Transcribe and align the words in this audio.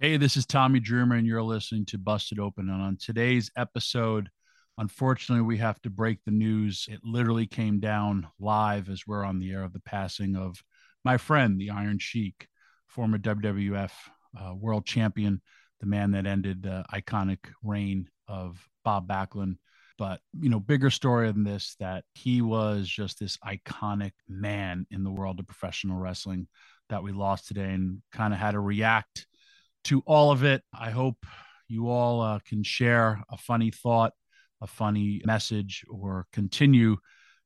Hey, 0.00 0.16
this 0.16 0.36
is 0.36 0.44
Tommy 0.44 0.80
Dreamer, 0.80 1.14
and 1.14 1.24
you're 1.24 1.40
listening 1.40 1.84
to 1.86 1.98
Busted 1.98 2.40
Open. 2.40 2.68
And 2.68 2.82
on 2.82 2.98
today's 3.00 3.48
episode, 3.56 4.28
unfortunately, 4.76 5.44
we 5.44 5.58
have 5.58 5.80
to 5.82 5.88
break 5.88 6.18
the 6.24 6.32
news. 6.32 6.88
It 6.90 6.98
literally 7.04 7.46
came 7.46 7.78
down 7.78 8.26
live 8.40 8.88
as 8.88 9.06
we're 9.06 9.24
on 9.24 9.38
the 9.38 9.52
air 9.52 9.62
of 9.62 9.72
the 9.72 9.80
passing 9.80 10.34
of 10.34 10.56
my 11.04 11.16
friend, 11.16 11.60
the 11.60 11.70
Iron 11.70 12.00
Sheik, 12.00 12.48
former 12.88 13.18
WWF 13.18 13.92
uh, 14.36 14.52
world 14.56 14.84
champion, 14.84 15.40
the 15.78 15.86
man 15.86 16.10
that 16.10 16.26
ended 16.26 16.64
the 16.64 16.84
iconic 16.92 17.38
reign 17.62 18.10
of 18.26 18.68
Bob 18.84 19.06
Backlund. 19.06 19.58
But, 19.96 20.20
you 20.40 20.50
know, 20.50 20.58
bigger 20.58 20.90
story 20.90 21.30
than 21.30 21.44
this 21.44 21.76
that 21.78 22.02
he 22.14 22.42
was 22.42 22.88
just 22.88 23.20
this 23.20 23.38
iconic 23.46 24.12
man 24.28 24.88
in 24.90 25.04
the 25.04 25.12
world 25.12 25.38
of 25.38 25.46
professional 25.46 26.00
wrestling 26.00 26.48
that 26.88 27.04
we 27.04 27.12
lost 27.12 27.46
today 27.46 27.70
and 27.72 28.02
kind 28.10 28.34
of 28.34 28.40
had 28.40 28.52
to 28.52 28.60
react 28.60 29.28
to 29.84 30.02
all 30.06 30.30
of 30.30 30.44
it. 30.44 30.62
I 30.72 30.90
hope 30.90 31.24
you 31.68 31.88
all 31.88 32.20
uh, 32.20 32.38
can 32.46 32.62
share 32.62 33.22
a 33.30 33.36
funny 33.36 33.70
thought, 33.70 34.12
a 34.60 34.66
funny 34.66 35.22
message, 35.24 35.84
or 35.88 36.26
continue 36.32 36.96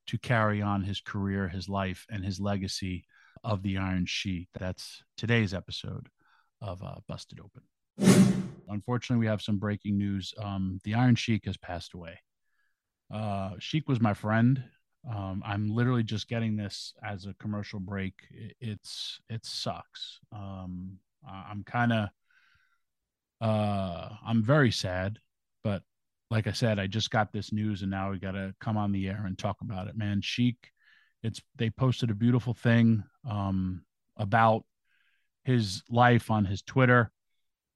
to 0.06 0.18
carry 0.18 0.62
on 0.62 0.82
his 0.82 1.00
career, 1.00 1.48
his 1.48 1.68
life, 1.68 2.06
and 2.10 2.24
his 2.24 2.40
legacy 2.40 3.04
of 3.44 3.62
the 3.62 3.78
Iron 3.78 4.06
Sheik. 4.06 4.48
That's 4.58 5.02
today's 5.16 5.54
episode 5.54 6.08
of 6.60 6.82
uh, 6.82 6.96
Busted 7.06 7.40
Open. 7.40 7.62
Unfortunately, 8.68 9.20
we 9.20 9.30
have 9.30 9.42
some 9.42 9.58
breaking 9.58 9.98
news. 9.98 10.32
Um, 10.38 10.80
the 10.84 10.94
Iron 10.94 11.14
Sheik 11.14 11.44
has 11.46 11.56
passed 11.56 11.94
away. 11.94 12.18
Uh, 13.12 13.52
Sheik 13.58 13.88
was 13.88 14.00
my 14.00 14.14
friend. 14.14 14.62
Um, 15.08 15.42
I'm 15.44 15.70
literally 15.70 16.02
just 16.02 16.28
getting 16.28 16.56
this 16.56 16.92
as 17.02 17.26
a 17.26 17.34
commercial 17.34 17.80
break. 17.80 18.14
It, 18.30 18.56
it's 18.60 19.20
it 19.30 19.46
sucks. 19.46 20.20
Um, 20.32 20.98
I'm 21.26 21.64
kind 21.64 21.92
of 21.92 22.08
uh, 23.40 24.08
I'm 24.26 24.42
very 24.42 24.70
sad, 24.70 25.18
but 25.62 25.82
like 26.30 26.46
I 26.46 26.52
said, 26.52 26.78
I 26.78 26.86
just 26.86 27.10
got 27.10 27.32
this 27.32 27.52
news 27.52 27.82
and 27.82 27.90
now 27.90 28.10
we 28.10 28.18
got 28.18 28.32
to 28.32 28.54
come 28.60 28.76
on 28.76 28.92
the 28.92 29.08
air 29.08 29.24
and 29.26 29.38
talk 29.38 29.56
about 29.60 29.88
it, 29.88 29.96
man. 29.96 30.20
Sheik, 30.20 30.72
it's 31.22 31.40
they 31.56 31.70
posted 31.70 32.10
a 32.10 32.14
beautiful 32.14 32.54
thing 32.54 33.02
um, 33.28 33.82
about 34.16 34.64
his 35.44 35.82
life 35.88 36.30
on 36.30 36.44
his 36.44 36.62
Twitter. 36.62 37.10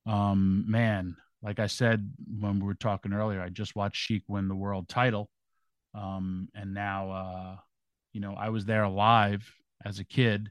Um, 0.07 0.65
man, 0.69 1.17
like 1.43 1.59
I 1.59 1.67
said 1.67 2.13
when 2.41 2.61
we 2.61 2.67
were 2.67 2.75
talking 2.75 3.13
earlier, 3.13 3.41
I 3.41 3.49
just 3.49 3.75
watched 3.75 3.97
Sheik 3.97 4.23
win 4.29 4.49
the 4.49 4.55
world 4.55 4.89
title. 4.89 5.31
Um, 5.95 6.49
and 6.55 6.75
now, 6.75 7.11
uh, 7.11 7.57
you 8.13 8.21
know, 8.21 8.35
I 8.35 8.51
was 8.51 8.65
there 8.65 8.89
live 8.89 9.51
as 9.85 9.99
a 9.99 10.05
kid, 10.05 10.51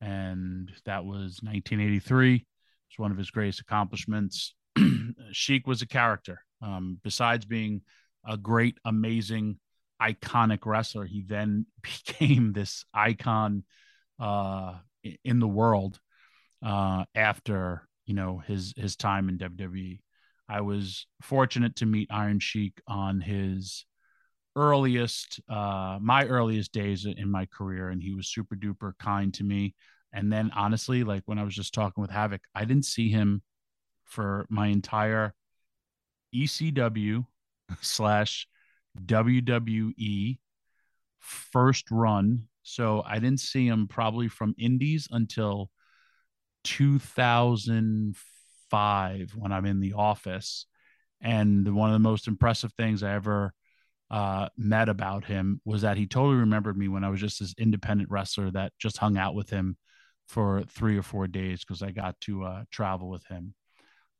and 0.00 0.72
that 0.84 1.04
was 1.04 1.40
1983. 1.42 2.46
It's 2.88 2.98
one 2.98 3.10
of 3.10 3.18
his 3.18 3.30
greatest 3.30 3.60
accomplishments. 3.60 4.54
Sheik 5.32 5.66
was 5.66 5.82
a 5.82 5.86
character. 5.86 6.40
Um, 6.62 6.98
besides 7.02 7.44
being 7.44 7.82
a 8.26 8.36
great, 8.36 8.78
amazing, 8.84 9.58
iconic 10.00 10.60
wrestler, 10.64 11.04
he 11.04 11.22
then 11.26 11.66
became 11.82 12.52
this 12.52 12.84
icon 12.94 13.64
uh, 14.18 14.74
in 15.24 15.40
the 15.40 15.48
world 15.48 15.98
uh, 16.64 17.04
after 17.14 17.86
you 18.06 18.14
know 18.14 18.38
his 18.46 18.74
his 18.76 18.96
time 18.96 19.28
in 19.28 19.38
WWE. 19.38 20.00
I 20.48 20.60
was 20.60 21.06
fortunate 21.22 21.76
to 21.76 21.86
meet 21.86 22.08
Iron 22.10 22.38
Sheik 22.38 22.80
on 22.86 23.20
his 23.20 23.86
earliest, 24.56 25.40
uh, 25.48 25.98
my 26.00 26.26
earliest 26.26 26.72
days 26.72 27.06
in 27.06 27.30
my 27.30 27.46
career, 27.46 27.88
and 27.88 28.02
he 28.02 28.14
was 28.14 28.28
super 28.28 28.54
duper 28.54 28.92
kind 28.98 29.32
to 29.34 29.44
me. 29.44 29.74
And 30.14 30.32
then 30.32 30.50
honestly, 30.54 31.02
like 31.02 31.24
when 31.26 31.40
I 31.40 31.42
was 31.42 31.54
just 31.54 31.74
talking 31.74 32.00
with 32.00 32.12
Havoc, 32.12 32.40
I 32.54 32.64
didn't 32.64 32.86
see 32.86 33.10
him 33.10 33.42
for 34.04 34.46
my 34.48 34.68
entire 34.68 35.34
ECW 36.32 37.26
slash 37.80 38.46
WWE 39.04 40.38
first 41.18 41.90
run. 41.90 42.44
So 42.62 43.02
I 43.04 43.18
didn't 43.18 43.40
see 43.40 43.66
him 43.66 43.88
probably 43.88 44.28
from 44.28 44.54
Indies 44.56 45.08
until 45.10 45.68
2005 46.62 49.32
when 49.36 49.52
I'm 49.52 49.66
in 49.66 49.80
the 49.80 49.94
office. 49.94 50.66
And 51.20 51.74
one 51.74 51.90
of 51.90 51.94
the 51.94 51.98
most 51.98 52.28
impressive 52.28 52.72
things 52.74 53.02
I 53.02 53.14
ever 53.14 53.52
uh, 54.10 54.48
met 54.56 54.88
about 54.88 55.24
him 55.24 55.60
was 55.64 55.82
that 55.82 55.96
he 55.96 56.06
totally 56.06 56.36
remembered 56.36 56.78
me 56.78 56.86
when 56.86 57.02
I 57.02 57.08
was 57.08 57.20
just 57.20 57.40
this 57.40 57.52
independent 57.58 58.10
wrestler 58.10 58.52
that 58.52 58.72
just 58.78 58.98
hung 58.98 59.16
out 59.16 59.34
with 59.34 59.50
him 59.50 59.76
for 60.26 60.62
three 60.68 60.96
or 60.96 61.02
four 61.02 61.26
days 61.26 61.60
because 61.64 61.82
I 61.82 61.90
got 61.90 62.20
to 62.22 62.44
uh, 62.44 62.64
travel 62.70 63.08
with 63.08 63.24
him. 63.26 63.54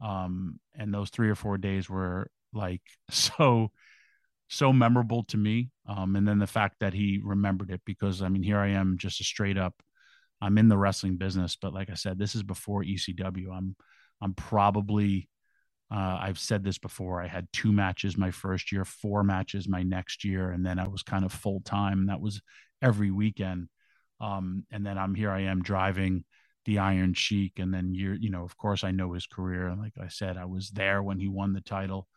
Um, 0.00 0.60
and 0.74 0.92
those 0.92 1.10
three 1.10 1.30
or 1.30 1.34
four 1.34 1.56
days 1.58 1.88
were 1.88 2.28
like 2.52 2.82
so, 3.10 3.70
so 4.48 4.72
memorable 4.72 5.24
to 5.24 5.36
me. 5.36 5.70
Um, 5.88 6.16
and 6.16 6.26
then 6.26 6.38
the 6.38 6.46
fact 6.46 6.76
that 6.80 6.94
he 6.94 7.20
remembered 7.22 7.70
it 7.70 7.82
because 7.84 8.22
I 8.22 8.28
mean, 8.28 8.42
here 8.42 8.58
I 8.58 8.68
am 8.70 8.96
just 8.98 9.20
a 9.20 9.24
straight 9.24 9.58
up, 9.58 9.74
I'm 10.40 10.58
in 10.58 10.68
the 10.68 10.78
wrestling 10.78 11.16
business, 11.16 11.56
but 11.56 11.72
like 11.72 11.90
I 11.90 11.94
said, 11.94 12.18
this 12.18 12.34
is 12.34 12.42
before 12.42 12.82
ECW. 12.82 13.50
I'm, 13.50 13.76
I'm 14.20 14.34
probably, 14.34 15.28
uh, 15.90 16.18
I've 16.20 16.38
said 16.38 16.64
this 16.64 16.78
before. 16.78 17.22
I 17.22 17.28
had 17.28 17.48
two 17.52 17.72
matches 17.72 18.18
my 18.18 18.30
first 18.30 18.70
year, 18.70 18.84
four 18.84 19.22
matches 19.22 19.68
my 19.68 19.82
next 19.82 20.24
year, 20.24 20.50
and 20.50 20.64
then 20.64 20.78
I 20.78 20.88
was 20.88 21.02
kind 21.02 21.24
of 21.24 21.32
full 21.32 21.60
time. 21.60 22.06
That 22.06 22.20
was 22.20 22.42
every 22.82 23.10
weekend. 23.10 23.68
Um, 24.20 24.64
and 24.70 24.84
then 24.84 24.98
I'm 24.98 25.14
here. 25.14 25.30
I 25.30 25.42
am 25.42 25.62
driving 25.62 26.24
the 26.64 26.78
Iron 26.78 27.14
Sheik, 27.14 27.58
and 27.58 27.72
then 27.72 27.94
you're, 27.94 28.14
you 28.14 28.30
know, 28.30 28.44
of 28.44 28.56
course, 28.56 28.84
I 28.84 28.90
know 28.90 29.12
his 29.12 29.26
career. 29.26 29.68
And 29.68 29.80
like 29.80 29.94
I 30.00 30.08
said, 30.08 30.36
I 30.36 30.46
was 30.46 30.70
there 30.70 31.02
when 31.02 31.18
he 31.18 31.28
won 31.28 31.52
the 31.52 31.60
title, 31.60 32.08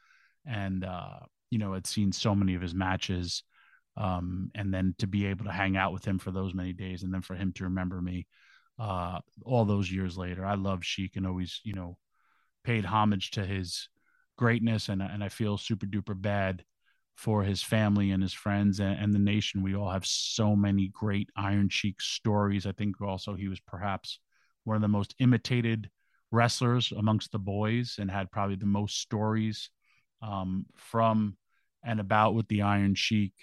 and 0.45 0.83
uh, 0.85 1.19
you 1.49 1.59
know, 1.59 1.73
had 1.73 1.87
seen 1.87 2.11
so 2.11 2.33
many 2.33 2.55
of 2.55 2.61
his 2.61 2.75
matches. 2.75 3.43
Um, 3.97 4.51
and 4.53 4.71
then 4.71 4.93
to 4.99 5.07
be 5.07 5.25
able 5.25 5.45
to 5.45 5.51
hang 5.51 5.75
out 5.75 5.91
with 5.91 6.05
him 6.05 6.19
for 6.19 6.29
those 6.31 6.53
many 6.53 6.71
days, 6.71 7.03
and 7.03 7.13
then 7.13 7.21
for 7.21 7.35
him 7.35 7.51
to 7.53 7.63
remember 7.63 7.99
me 7.99 8.27
uh, 8.79 9.19
all 9.43 9.65
those 9.65 9.91
years 9.91 10.17
later. 10.17 10.45
I 10.45 10.53
love 10.53 10.85
Sheik 10.85 11.15
and 11.15 11.25
always, 11.25 11.61
you 11.63 11.73
know, 11.73 11.97
paid 12.63 12.85
homage 12.85 13.31
to 13.31 13.45
his 13.45 13.89
greatness, 14.37 14.89
and 14.89 15.01
and 15.01 15.23
I 15.23 15.29
feel 15.29 15.57
super 15.57 15.87
duper 15.87 16.19
bad 16.19 16.63
for 17.17 17.43
his 17.43 17.63
family 17.63 18.11
and 18.11 18.21
his 18.21 18.31
friends 18.31 18.79
and, 18.79 18.97
and, 18.99 19.11
the 19.11 19.19
nation. 19.19 19.63
We 19.63 19.75
all 19.75 19.89
have 19.89 20.05
so 20.05 20.55
many 20.55 20.89
great 20.89 21.31
Iron 21.35 21.67
Sheik 21.67 21.99
stories. 21.99 22.67
I 22.67 22.73
think 22.73 23.01
also 23.01 23.33
he 23.33 23.47
was 23.47 23.59
perhaps 23.59 24.19
one 24.65 24.75
of 24.75 24.83
the 24.83 24.87
most 24.87 25.15
imitated 25.17 25.89
wrestlers 26.31 26.93
amongst 26.95 27.31
the 27.31 27.39
boys 27.39 27.95
and 27.99 28.11
had 28.11 28.29
probably 28.29 28.55
the 28.55 28.67
most 28.67 29.01
stories 29.01 29.71
um, 30.21 30.67
from 30.75 31.35
and 31.83 31.99
about 31.99 32.35
with 32.35 32.47
the 32.49 32.61
Iron 32.61 32.93
Sheik. 32.93 33.33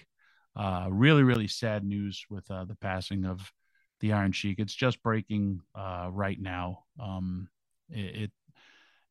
Uh, 0.55 0.87
really, 0.89 1.25
really 1.25 1.49
sad 1.49 1.85
news 1.85 2.25
with 2.31 2.49
uh, 2.53 2.65
the 2.65 2.77
passing 2.77 3.25
of 3.25 3.53
the 3.99 4.13
Iron 4.13 4.31
Sheik. 4.31 4.61
It's 4.61 4.75
just 4.75 5.03
breaking 5.03 5.61
uh, 5.75 6.11
right 6.13 6.41
now. 6.41 6.85
Um, 7.03 7.49
it, 7.91 8.23
it 8.23 8.31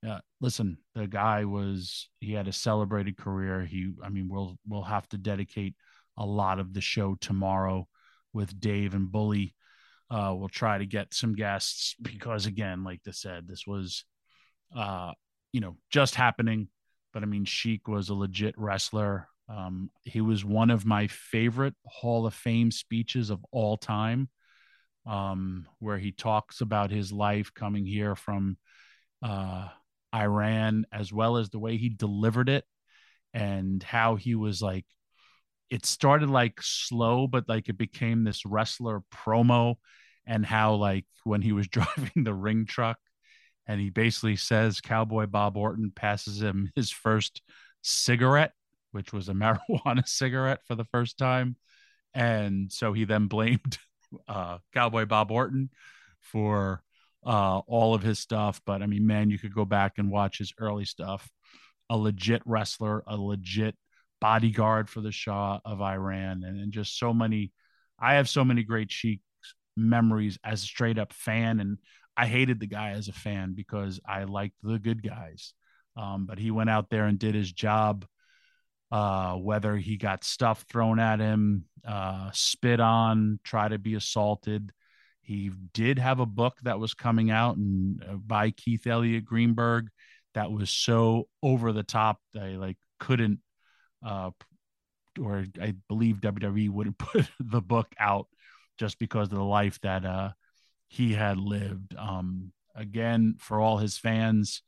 uh, 0.08 0.20
listen, 0.42 0.78
the 0.96 1.08
guy 1.08 1.46
was 1.46 2.10
he 2.20 2.34
had 2.34 2.48
a 2.48 2.54
celebrated 2.54 3.18
career. 3.18 3.64
He, 3.64 3.92
I 4.04 4.10
mean, 4.10 4.28
we'll 4.30 4.58
we'll 4.68 4.84
have 4.84 5.08
to 5.10 5.18
dedicate 5.18 5.76
a 6.18 6.26
lot 6.26 6.60
of 6.60 6.74
the 6.74 6.82
show 6.82 7.16
tomorrow 7.16 7.88
with 8.34 8.60
Dave 8.60 8.94
and 8.94 9.12
Bully 9.12 9.56
uh, 10.14 10.32
we'll 10.36 10.50
try 10.50 10.78
to 10.78 10.86
get 10.86 11.14
some 11.14 11.34
guests 11.34 11.96
because, 12.02 12.46
again, 12.46 12.84
like 12.84 13.02
I 13.08 13.12
said, 13.12 13.48
this 13.48 13.66
was, 13.66 14.06
uh, 14.76 15.12
you 15.52 15.62
know, 15.62 15.78
just 15.90 16.16
happening. 16.16 16.68
But 17.14 17.24
I 17.24 17.26
mean, 17.26 17.46
Sheik 17.46 17.88
was 17.88 18.10
a 18.10 18.16
legit 18.16 18.56
wrestler. 18.58 19.28
Um, 19.50 19.90
he 20.04 20.22
was 20.22 20.46
one 20.46 20.72
of 20.72 20.86
my 20.86 21.08
favorite 21.08 21.76
Hall 21.86 22.26
of 22.26 22.34
Fame 22.34 22.72
speeches 22.72 23.30
of 23.30 23.46
all 23.52 23.78
time, 23.78 24.30
um, 25.06 25.68
where 25.80 25.98
he 25.98 26.12
talks 26.12 26.62
about 26.62 26.92
his 26.92 27.12
life 27.12 27.54
coming 27.54 27.86
here 27.86 28.16
from 28.16 28.58
uh, 29.22 29.68
Iran, 30.14 30.86
as 30.92 31.12
well 31.12 31.38
as 31.38 31.50
the 31.50 31.60
way 31.60 31.78
he 31.78 31.90
delivered 31.90 32.50
it 32.50 32.66
and 33.34 33.82
how 33.82 34.16
he 34.16 34.36
was 34.36 34.62
like, 34.62 34.86
it 35.70 35.86
started 35.86 36.30
like 36.30 36.62
slow, 36.62 37.28
but 37.28 37.50
like 37.50 37.70
it 37.70 37.78
became 37.78 38.24
this 38.24 38.46
wrestler 38.46 39.02
promo, 39.12 39.76
and 40.26 40.46
how 40.46 40.76
like 40.76 41.06
when 41.24 41.42
he 41.42 41.52
was 41.52 41.68
driving 41.70 42.24
the 42.24 42.34
ring 42.34 42.66
truck 42.66 42.98
and 43.66 43.80
he 43.80 43.90
basically 43.90 44.36
says 44.36 44.82
Cowboy 44.82 45.26
Bob 45.26 45.58
Orton 45.58 45.92
passes 45.96 46.42
him 46.42 46.72
his 46.76 46.92
first 46.92 47.42
cigarette 47.82 48.54
which 48.94 49.12
was 49.12 49.28
a 49.28 49.34
marijuana 49.34 50.08
cigarette 50.08 50.62
for 50.66 50.76
the 50.76 50.86
first 50.86 51.18
time. 51.18 51.58
And 52.14 52.72
so 52.72 52.94
he 52.94 53.04
then 53.04 53.28
blamed 53.28 53.78
uh, 54.28 54.60
Cowboy 54.74 55.06
Bob 55.06 55.32
Orton 55.32 55.70
for 56.22 56.82
uh, 57.26 57.60
all 57.60 57.94
of 57.94 58.04
his 58.04 58.20
stuff. 58.20 58.62
But 58.66 58.82
I 58.82 58.86
mean, 58.86 59.08
man, 59.08 59.30
you 59.30 59.40
could 59.40 59.54
go 59.54 59.66
back 59.66 59.94
and 59.98 60.12
watch 60.12 60.38
his 60.38 60.54
early 60.60 60.86
stuff. 60.86 61.30
A 61.90 61.98
legit 61.98 62.42
wrestler, 62.46 63.04
a 63.08 63.18
legit 63.18 63.76
bodyguard 64.22 64.90
for 64.90 65.02
the 65.02 65.12
Shah 65.12 65.60
of 65.66 65.82
Iran, 65.82 66.44
and, 66.44 66.60
and 66.60 66.72
just 66.72 66.98
so 66.98 67.14
many. 67.14 67.52
I 68.00 68.16
have 68.16 68.30
so 68.30 68.44
many 68.44 68.64
great 68.64 68.92
Sheik 68.92 69.22
memories 69.78 70.38
as 70.44 70.64
a 70.64 70.66
straight 70.66 70.98
up 70.98 71.14
fan, 71.14 71.60
and 71.60 71.78
I 72.16 72.28
hated 72.28 72.60
the 72.60 72.68
guy 72.68 72.92
as 72.92 73.08
a 73.08 73.14
fan 73.14 73.54
because 73.56 74.00
I 74.08 74.24
liked 74.24 74.56
the 74.64 74.80
good 74.80 75.04
guys. 75.04 75.54
Um, 75.96 76.26
but 76.26 76.40
he 76.40 76.52
went 76.52 76.70
out 76.70 76.90
there 76.90 77.06
and 77.06 77.20
did 77.20 77.36
his 77.36 77.52
job 77.52 78.06
uh, 78.94 79.34
whether 79.34 79.76
he 79.76 79.98
got 79.98 80.24
stuff 80.24 80.66
thrown 80.70 81.00
at 81.00 81.20
him, 81.20 81.66
uh, 81.86 82.30
spit 82.32 82.80
on, 82.80 83.40
try 83.44 83.68
to 83.68 83.80
be 83.80 83.96
assaulted. 83.96 84.72
He 85.24 85.52
did 85.74 86.00
have 86.00 86.20
a 86.20 86.26
book 86.26 86.58
that 86.64 86.80
was 86.80 86.94
coming 86.94 87.32
out 87.32 87.56
and 87.56 88.04
uh, 88.08 88.16
by 88.16 88.52
Keith 88.52 88.86
Elliott 88.86 89.24
Greenberg 89.24 89.88
that 90.34 90.52
was 90.52 90.70
so 90.70 91.28
over 91.42 91.72
the 91.72 91.84
top 91.84 92.20
that 92.34 92.44
I 92.44 92.56
like 92.58 92.78
couldn't, 93.00 93.40
uh, 94.06 94.32
or 95.20 95.46
I 95.62 95.76
believe 95.88 96.18
WWE 96.18 96.70
wouldn't 96.70 96.98
put 97.00 97.30
the 97.40 97.62
book 97.62 97.88
out 97.98 98.28
just 98.78 99.00
because 99.00 99.32
of 99.32 99.38
the 99.38 99.44
life 99.44 99.80
that 99.82 100.04
uh, 100.04 100.32
he 100.90 101.14
had 101.14 101.38
lived. 101.38 101.96
Um, 101.98 102.52
again, 102.76 103.36
for 103.40 103.62
all 103.62 103.78
his 103.78 103.98
fans, 103.98 104.62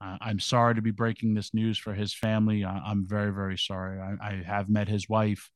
uh, 0.00 0.16
I'm 0.20 0.40
sorry 0.40 0.76
to 0.76 0.82
be 0.82 0.92
breaking 0.92 1.34
this 1.34 1.52
news 1.52 1.76
for 1.76 1.92
his 1.92 2.14
family. 2.14 2.64
I, 2.64 2.90
am 2.90 3.06
very, 3.06 3.32
very 3.32 3.58
sorry. 3.58 4.00
I, 4.00 4.14
I, 4.20 4.42
have 4.46 4.70
met 4.70 4.88
his 4.88 5.10
wife. 5.10 5.50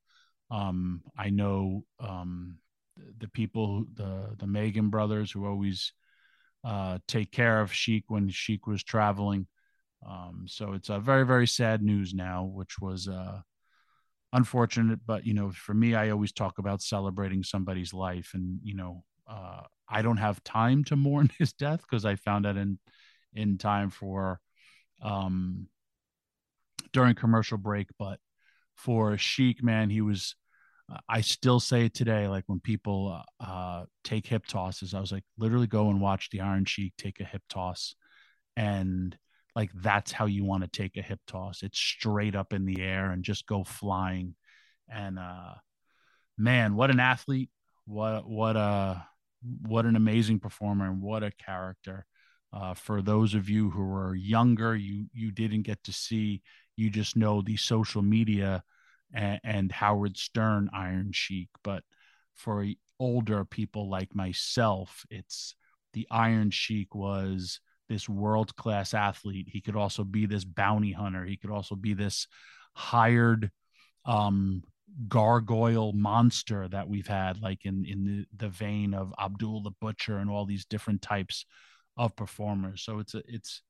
Um, 0.50 1.00
I 1.16 1.30
know 1.30 1.84
um, 1.98 2.58
the, 3.18 3.28
people, 3.28 3.84
the 3.94 4.34
the 4.38 4.46
Magen 4.46 4.88
brothers, 4.88 5.30
who 5.30 5.46
always 5.46 5.92
uh, 6.64 6.98
take 7.06 7.30
care 7.30 7.60
of 7.60 7.72
Sheik 7.72 8.04
when 8.08 8.28
Sheik 8.28 8.66
was 8.66 8.82
traveling. 8.82 9.46
Um, 10.06 10.44
so 10.46 10.72
it's 10.72 10.90
a 10.90 10.98
very, 10.98 11.24
very 11.24 11.46
sad 11.46 11.82
news 11.82 12.14
now, 12.14 12.44
which 12.44 12.78
was 12.80 13.08
uh, 13.08 13.40
unfortunate. 14.32 15.00
But 15.06 15.26
you 15.26 15.34
know, 15.34 15.50
for 15.50 15.74
me, 15.74 15.94
I 15.94 16.10
always 16.10 16.32
talk 16.32 16.58
about 16.58 16.82
celebrating 16.82 17.42
somebody's 17.42 17.92
life, 17.92 18.30
and 18.34 18.60
you 18.62 18.74
know, 18.74 19.04
uh, 19.28 19.62
I 19.88 20.02
don't 20.02 20.18
have 20.18 20.42
time 20.44 20.84
to 20.84 20.96
mourn 20.96 21.30
his 21.38 21.52
death 21.52 21.82
because 21.82 22.04
I 22.04 22.16
found 22.16 22.46
out 22.46 22.56
in 22.56 22.78
in 23.32 23.58
time 23.58 23.90
for 23.90 24.40
um 25.02 25.66
during 26.92 27.14
commercial 27.16 27.58
break 27.58 27.88
but 27.98 28.20
for 28.76 29.18
Sheik 29.18 29.62
man 29.62 29.90
he 29.90 30.00
was 30.00 30.36
I 31.08 31.22
still 31.22 31.60
say 31.60 31.86
it 31.86 31.94
today 31.94 32.28
like 32.28 32.44
when 32.46 32.60
people 32.60 33.22
uh, 33.40 33.44
uh, 33.44 33.84
take 34.02 34.26
hip 34.26 34.46
tosses 34.46 34.94
I 34.94 35.00
was 35.00 35.12
like 35.12 35.24
literally 35.38 35.66
go 35.66 35.88
and 35.90 36.00
watch 36.00 36.30
the 36.30 36.40
Iron 36.40 36.64
Sheik 36.64 36.94
take 36.96 37.20
a 37.20 37.24
hip 37.24 37.42
toss 37.48 37.94
and 38.56 39.16
like 39.56 39.70
that's 39.74 40.12
how 40.12 40.26
you 40.26 40.44
want 40.44 40.62
to 40.62 40.68
take 40.68 40.96
a 40.96 41.02
hip 41.02 41.20
toss 41.26 41.62
it's 41.62 41.78
straight 41.78 42.36
up 42.36 42.52
in 42.52 42.66
the 42.66 42.82
air 42.82 43.10
and 43.10 43.24
just 43.24 43.46
go 43.46 43.64
flying 43.64 44.34
and 44.88 45.18
uh 45.18 45.54
man 46.36 46.74
what 46.76 46.90
an 46.90 47.00
athlete 47.00 47.50
what 47.86 48.28
what 48.28 48.56
a 48.56 49.06
what 49.66 49.86
an 49.86 49.96
amazing 49.96 50.38
performer 50.38 50.86
and 50.86 51.00
what 51.00 51.22
a 51.22 51.30
character 51.30 52.06
uh, 52.54 52.72
for 52.72 53.02
those 53.02 53.34
of 53.34 53.50
you 53.50 53.68
who 53.70 53.82
are 53.82 54.14
younger, 54.14 54.76
you 54.76 55.06
you 55.12 55.32
didn't 55.32 55.62
get 55.62 55.82
to 55.82 55.92
see. 55.92 56.40
You 56.76 56.88
just 56.88 57.16
know 57.16 57.42
the 57.42 57.56
social 57.56 58.00
media 58.00 58.62
and, 59.14 59.40
and 59.44 59.72
Howard 59.72 60.16
Stern 60.16 60.68
Iron 60.74 61.10
Sheik. 61.12 61.48
But 61.62 61.82
for 62.34 62.66
older 62.98 63.44
people 63.44 63.88
like 63.88 64.14
myself, 64.14 65.04
it's 65.10 65.54
the 65.92 66.06
Iron 66.10 66.50
Sheik 66.50 66.94
was 66.94 67.60
this 67.88 68.08
world 68.08 68.56
class 68.56 68.94
athlete. 68.94 69.48
He 69.50 69.60
could 69.60 69.76
also 69.76 70.04
be 70.04 70.26
this 70.26 70.44
bounty 70.44 70.92
hunter. 70.92 71.24
He 71.24 71.36
could 71.36 71.50
also 71.50 71.76
be 71.76 71.94
this 71.94 72.26
hired 72.74 73.50
um, 74.04 74.62
gargoyle 75.08 75.92
monster 75.92 76.68
that 76.68 76.88
we've 76.88 77.06
had, 77.06 77.40
like 77.40 77.64
in 77.64 77.84
in 77.84 78.04
the, 78.04 78.26
the 78.36 78.48
vein 78.48 78.94
of 78.94 79.14
Abdul 79.18 79.62
the 79.62 79.72
Butcher 79.80 80.18
and 80.18 80.30
all 80.30 80.46
these 80.46 80.64
different 80.64 81.02
types 81.02 81.46
of 81.96 82.16
performers. 82.16 82.82
So 82.82 82.98
it's 82.98 83.14
a 83.14 83.22
it's 83.26 83.62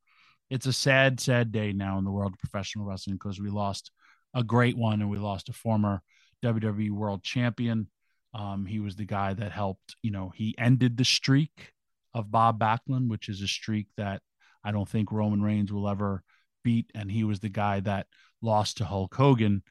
it's 0.51 0.67
a 0.67 0.73
sad, 0.73 1.21
sad 1.21 1.53
day 1.53 1.73
now 1.73 1.99
in 1.99 2.05
the 2.05 2.11
world 2.11 2.33
of 2.33 2.39
professional 2.39 2.85
wrestling 2.85 3.17
because 3.17 3.41
we 3.41 3.51
lost 3.51 3.91
a 4.35 4.43
great 4.43 4.77
one 4.77 5.01
and 5.01 5.11
we 5.11 5.19
lost 5.19 5.49
a 5.49 5.53
former 5.53 6.03
WWE 6.45 6.91
World 6.91 7.23
Champion. 7.23 7.89
Um, 8.35 8.67
he 8.67 8.81
was 8.81 8.97
the 8.97 9.05
guy 9.05 9.33
that 9.35 9.53
helped, 9.53 9.97
you 10.03 10.11
know, 10.11 10.33
he 10.35 10.55
ended 10.59 10.97
the 10.97 11.05
streak 11.05 11.73
of 12.13 12.31
Bob 12.31 12.59
Backlund, 12.59 13.09
which 13.09 13.29
is 13.29 13.41
a 13.41 13.49
streak 13.49 13.87
that 13.97 14.23
I 14.65 14.73
don't 14.73 14.89
think 14.89 15.13
Roman 15.13 15.43
Reigns 15.43 15.73
will 15.73 15.89
ever 15.89 16.23
beat. 16.65 16.91
And 16.95 17.11
he 17.11 17.23
was 17.23 17.41
the 17.41 17.49
guy 17.49 17.81
that 17.81 18.07
lost 18.43 18.79
to 18.79 18.85
Hulk 18.85 19.15
Hogan 19.15 19.63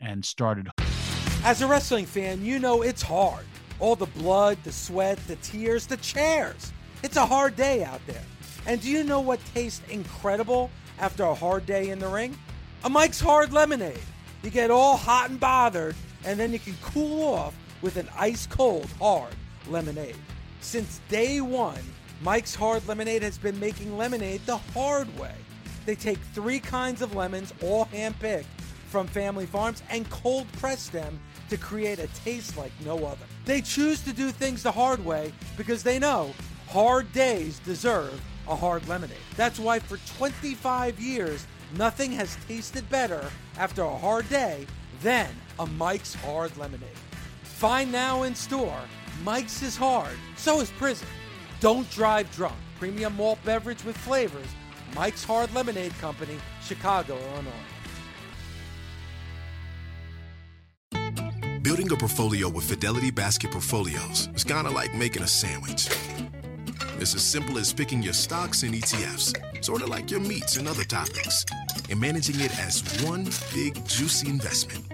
and 0.00 0.24
started. 0.24 0.68
As 1.42 1.62
a 1.62 1.66
wrestling 1.66 2.06
fan, 2.06 2.44
you 2.44 2.58
know 2.58 2.82
it's 2.82 3.02
hard. 3.02 3.44
All 3.78 3.96
the 3.96 4.06
blood, 4.06 4.58
the 4.64 4.72
sweat, 4.72 5.18
the 5.26 5.36
tears, 5.36 5.86
the 5.86 5.96
chairs. 5.98 6.72
It's 7.02 7.16
a 7.16 7.24
hard 7.24 7.56
day 7.56 7.82
out 7.82 8.00
there. 8.06 8.22
And 8.66 8.80
do 8.80 8.90
you 8.90 9.04
know 9.04 9.20
what 9.20 9.40
tastes 9.54 9.80
incredible 9.88 10.70
after 10.98 11.24
a 11.24 11.34
hard 11.34 11.64
day 11.64 11.88
in 11.88 11.98
the 11.98 12.08
ring? 12.08 12.36
A 12.84 12.90
Mike's 12.90 13.20
Hard 13.20 13.52
Lemonade. 13.52 14.00
You 14.42 14.50
get 14.50 14.70
all 14.70 14.96
hot 14.96 15.30
and 15.30 15.38
bothered, 15.38 15.94
and 16.24 16.38
then 16.38 16.52
you 16.52 16.58
can 16.58 16.76
cool 16.82 17.34
off 17.34 17.54
with 17.82 17.96
an 17.96 18.08
ice 18.16 18.46
cold 18.46 18.88
hard 18.98 19.34
lemonade. 19.68 20.16
Since 20.60 21.00
day 21.08 21.40
one, 21.40 21.82
Mike's 22.22 22.54
Hard 22.54 22.86
Lemonade 22.86 23.22
has 23.22 23.38
been 23.38 23.58
making 23.58 23.96
lemonade 23.96 24.42
the 24.44 24.58
hard 24.58 25.18
way. 25.18 25.34
They 25.86 25.94
take 25.94 26.18
three 26.34 26.60
kinds 26.60 27.00
of 27.00 27.14
lemons, 27.14 27.54
all 27.62 27.84
hand-picked 27.86 28.48
from 28.90 29.06
family 29.06 29.46
farms, 29.46 29.82
and 29.88 30.08
cold 30.10 30.46
press 30.54 30.88
them 30.88 31.18
to 31.48 31.56
create 31.56 31.98
a 31.98 32.08
taste 32.08 32.58
like 32.58 32.72
no 32.84 32.98
other. 33.06 33.24
They 33.46 33.62
choose 33.62 34.02
to 34.02 34.12
do 34.12 34.30
things 34.30 34.62
the 34.62 34.72
hard 34.72 35.02
way 35.02 35.32
because 35.56 35.82
they 35.82 35.98
know 35.98 36.34
Hard 36.70 37.12
days 37.12 37.58
deserve 37.64 38.20
a 38.46 38.54
hard 38.54 38.86
lemonade. 38.86 39.16
That's 39.36 39.58
why 39.58 39.80
for 39.80 39.96
25 40.16 41.00
years, 41.00 41.44
nothing 41.76 42.12
has 42.12 42.36
tasted 42.46 42.88
better 42.90 43.30
after 43.58 43.82
a 43.82 43.96
hard 43.96 44.28
day 44.28 44.66
than 45.02 45.28
a 45.58 45.66
Mike's 45.66 46.14
Hard 46.14 46.56
Lemonade. 46.56 46.88
Find 47.42 47.92
now 47.92 48.22
in 48.24 48.34
store. 48.34 48.80
Mike's 49.22 49.62
is 49.62 49.76
hard, 49.76 50.16
so 50.36 50.60
is 50.60 50.70
prison. 50.72 51.08
Don't 51.60 51.88
drive 51.90 52.30
drunk. 52.34 52.56
Premium 52.78 53.16
malt 53.16 53.38
beverage 53.44 53.84
with 53.84 53.96
flavors. 53.96 54.46
Mike's 54.94 55.22
Hard 55.22 55.52
Lemonade 55.54 55.92
Company, 55.98 56.36
Chicago, 56.62 57.18
Illinois. 57.32 57.52
Building 61.62 61.92
a 61.92 61.96
portfolio 61.96 62.48
with 62.48 62.64
Fidelity 62.64 63.10
Basket 63.10 63.50
Portfolios 63.50 64.30
is 64.34 64.44
kind 64.44 64.66
of 64.66 64.72
like 64.72 64.94
making 64.94 65.22
a 65.22 65.26
sandwich. 65.26 65.88
It's 67.00 67.14
as 67.14 67.22
simple 67.22 67.56
as 67.56 67.72
picking 67.72 68.02
your 68.02 68.12
stocks 68.12 68.62
and 68.62 68.74
ETFs, 68.74 69.64
sort 69.64 69.80
of 69.80 69.88
like 69.88 70.10
your 70.10 70.20
meats 70.20 70.56
and 70.56 70.68
other 70.68 70.84
topics, 70.84 71.46
and 71.88 71.98
managing 71.98 72.38
it 72.40 72.56
as 72.58 72.82
one 73.02 73.24
big 73.54 73.74
juicy 73.86 74.28
investment. 74.28 74.86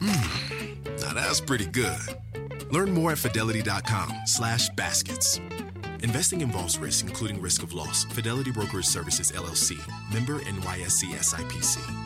Mmm, 0.00 1.00
now 1.00 1.14
that's 1.14 1.40
pretty 1.40 1.66
good. 1.66 2.00
Learn 2.72 2.90
more 2.92 3.12
at 3.12 3.18
fidelity.com 3.18 4.12
slash 4.26 4.68
baskets. 4.70 5.40
Investing 6.02 6.40
involves 6.40 6.78
risk, 6.78 7.04
including 7.04 7.40
risk 7.40 7.62
of 7.62 7.72
loss. 7.72 8.04
Fidelity 8.06 8.50
Brokers 8.50 8.88
Services, 8.88 9.30
LLC. 9.32 9.78
Member 10.12 10.40
NYSE 10.40 11.14
SIPC. 11.14 12.05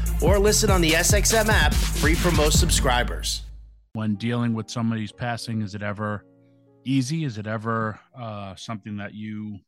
or 0.21 0.37
listen 0.39 0.69
on 0.69 0.81
the 0.81 0.91
SXM 0.91 1.49
app, 1.49 1.73
free 1.73 2.13
for 2.13 2.31
most 2.31 2.59
subscribers. 2.59 3.43
When 3.93 4.15
dealing 4.15 4.53
with 4.53 4.69
somebody's 4.69 5.11
passing 5.11 5.61
is 5.61 5.75
it 5.75 5.83
ever 5.83 6.25
easy? 6.85 7.25
Is 7.25 7.37
it 7.37 7.47
ever 7.47 7.99
uh, 8.17 8.55
something 8.55 8.97
that 8.97 9.13
you 9.13 9.59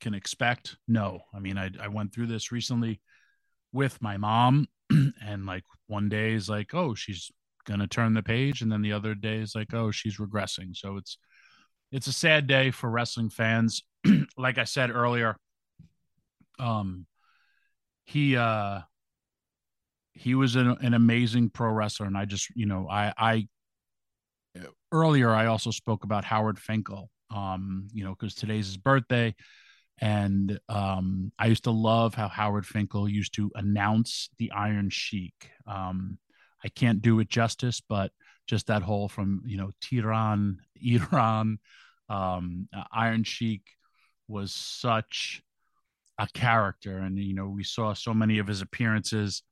can 0.00 0.14
expect? 0.14 0.76
No. 0.86 1.20
I 1.34 1.40
mean 1.40 1.58
I, 1.58 1.70
I 1.80 1.88
went 1.88 2.14
through 2.14 2.26
this 2.26 2.52
recently 2.52 3.00
with 3.72 4.00
my 4.00 4.16
mom 4.16 4.68
and 4.90 5.46
like 5.46 5.64
one 5.88 6.08
day 6.08 6.34
is 6.34 6.48
like 6.48 6.72
oh 6.74 6.94
she's 6.94 7.30
gonna 7.66 7.88
turn 7.88 8.14
the 8.14 8.22
page 8.22 8.60
and 8.60 8.70
then 8.70 8.82
the 8.82 8.92
other 8.92 9.14
day 9.14 9.38
is 9.38 9.54
like 9.54 9.74
oh 9.74 9.90
she's 9.90 10.18
regressing. 10.18 10.76
So 10.76 10.96
it's 10.96 11.18
it's 11.90 12.06
a 12.06 12.12
sad 12.12 12.46
day 12.46 12.70
for 12.70 12.90
wrestling 12.90 13.30
fans. 13.30 13.82
Like 14.36 14.58
i 14.58 14.64
said 14.64 14.90
earlier 14.90 15.36
um 16.58 17.06
he 18.04 18.36
uh 18.36 18.80
he 20.14 20.34
was 20.34 20.56
an, 20.56 20.76
an 20.80 20.94
amazing 20.94 21.50
pro 21.50 21.70
wrestler 21.70 22.06
and 22.06 22.16
i 22.16 22.24
just 22.24 22.48
you 22.54 22.66
know 22.66 22.88
i 22.88 23.12
i 23.18 23.48
earlier, 24.92 25.30
I 25.30 25.46
also 25.46 25.70
spoke 25.70 26.04
about 26.04 26.24
Howard 26.24 26.58
Finkel, 26.58 27.10
um, 27.30 27.88
you 27.92 28.04
know, 28.04 28.10
because 28.10 28.34
today's 28.34 28.66
his 28.66 28.76
birthday. 28.76 29.34
And 30.00 30.58
um, 30.68 31.32
I 31.38 31.46
used 31.46 31.64
to 31.64 31.70
love 31.70 32.14
how 32.14 32.28
Howard 32.28 32.66
Finkel 32.66 33.08
used 33.08 33.34
to 33.34 33.50
announce 33.54 34.30
the 34.38 34.50
Iron 34.52 34.90
Sheik. 34.90 35.50
Um, 35.66 36.18
I 36.64 36.68
can't 36.68 37.02
do 37.02 37.20
it 37.20 37.28
justice, 37.28 37.80
but 37.80 38.10
just 38.46 38.66
that 38.66 38.82
whole 38.82 39.08
from, 39.08 39.42
you 39.46 39.56
know, 39.56 39.70
Tehran, 39.80 40.58
Iran, 40.82 41.58
um, 42.08 42.68
Iron 42.92 43.24
Sheik 43.24 43.62
was 44.28 44.52
such 44.52 45.42
a 46.18 46.28
character. 46.32 46.98
And, 46.98 47.18
you 47.18 47.34
know, 47.34 47.48
we 47.48 47.64
saw 47.64 47.94
so 47.94 48.14
many 48.14 48.38
of 48.38 48.46
his 48.46 48.62
appearances 48.62 49.42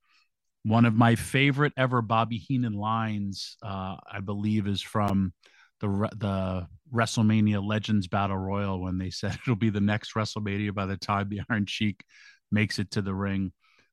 one 0.64 0.84
of 0.84 0.94
my 0.94 1.16
favorite 1.16 1.72
ever 1.76 2.02
Bobby 2.02 2.38
Heenan 2.38 2.74
lines, 2.74 3.56
uh, 3.62 3.96
I 4.10 4.20
believe, 4.24 4.66
is 4.66 4.80
from 4.80 5.32
the 5.80 5.88
the 6.16 6.68
WrestleMania 6.94 7.66
Legends 7.66 8.06
Battle 8.06 8.36
Royal 8.36 8.80
when 8.80 8.98
they 8.98 9.10
said 9.10 9.34
it'll 9.42 9.56
be 9.56 9.70
the 9.70 9.80
next 9.80 10.14
WrestleMania 10.14 10.74
by 10.74 10.86
the 10.86 10.96
time 10.96 11.28
the 11.28 11.40
Iron 11.50 11.66
Sheik 11.66 12.04
makes 12.50 12.78
it 12.78 12.90
to 12.92 13.02
the 13.02 13.14
ring. 13.14 13.52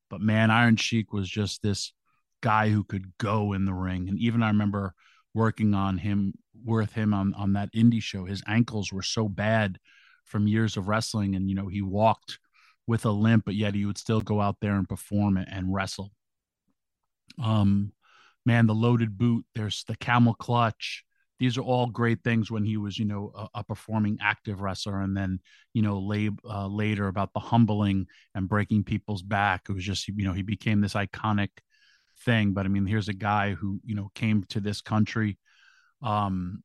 But 0.10 0.22
man, 0.22 0.52
Iron 0.52 0.76
Sheik 0.76 1.12
was 1.12 1.30
just 1.30 1.62
this 1.62 1.94
guy 2.42 2.70
who 2.70 2.84
could 2.84 3.14
go 3.18 3.54
in 3.54 3.66
the 3.66 3.74
ring, 3.74 4.08
and 4.10 4.20
even 4.20 4.44
I 4.44 4.50
remember 4.50 4.94
working 5.34 5.74
on 5.74 5.98
him 5.98 6.34
with 6.66 6.94
him 6.94 7.14
on 7.14 7.34
on 7.34 7.54
that 7.54 7.74
indie 7.74 8.02
show. 8.02 8.26
His 8.26 8.44
ankles 8.48 8.94
were 8.94 9.04
so 9.04 9.28
bad 9.28 9.80
from 10.26 10.48
years 10.48 10.78
of 10.78 10.88
wrestling, 10.88 11.36
and 11.36 11.50
you 11.50 11.56
know 11.56 11.68
he 11.68 11.82
walked 11.82 12.38
with 12.86 13.06
a 13.06 13.12
limp, 13.12 13.46
but 13.46 13.56
yet 13.56 13.74
he 13.74 13.86
would 13.86 13.98
still 13.98 14.22
go 14.22 14.40
out 14.40 14.58
there 14.62 14.74
and 14.74 14.88
perform 14.88 15.38
and 15.38 15.74
wrestle. 15.74 16.12
Um, 17.42 17.94
man, 18.46 18.68
the 18.68 18.76
loaded 18.76 19.18
boot. 19.18 19.46
There's 19.56 19.84
the 19.88 19.96
camel 19.96 20.34
clutch. 20.34 21.04
These 21.40 21.58
are 21.58 21.62
all 21.62 21.88
great 21.88 22.22
things 22.22 22.52
when 22.52 22.66
he 22.66 22.76
was, 22.76 23.00
you 23.00 23.06
know, 23.06 23.32
a, 23.34 23.60
a 23.60 23.64
performing 23.64 24.18
active 24.22 24.60
wrestler. 24.62 25.02
And 25.02 25.16
then, 25.16 25.40
you 25.74 25.82
know, 25.82 25.96
uh, 26.50 26.68
later 26.68 27.08
about 27.08 27.32
the 27.34 27.40
humbling 27.40 28.08
and 28.36 28.50
breaking 28.50 28.84
people's 28.84 29.22
back. 29.22 29.64
It 29.70 29.74
was 29.74 29.86
just, 29.86 30.08
you 30.08 30.26
know, 30.26 30.34
he 30.34 30.42
became 30.42 30.82
this 30.82 30.96
iconic 30.96 31.50
thing. 32.26 32.52
But 32.52 32.66
I 32.66 32.70
mean, 32.70 32.86
here's 32.86 33.08
a 33.08 33.14
guy 33.14 33.54
who, 33.54 33.80
you 33.86 33.96
know, 33.96 34.12
came 34.16 34.44
to 34.50 34.60
this 34.60 34.82
country 34.82 35.38
um, 36.02 36.64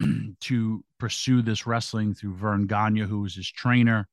to 0.40 0.84
pursue 0.98 1.42
this 1.42 1.66
wrestling 1.66 2.14
through 2.14 2.34
Verne 2.34 2.66
Gagne, 2.66 3.00
who 3.00 3.20
was 3.20 3.34
his 3.34 3.50
trainer, 3.50 4.08